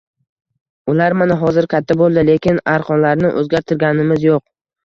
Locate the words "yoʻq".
4.31-4.47